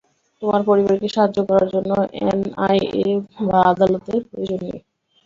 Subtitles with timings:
[0.41, 1.91] তোমার পরিবারকে সাহায্য করার জন্য
[2.23, 3.07] এনআইএ
[3.47, 4.79] বা আদালতের প্রয়োজন নেই।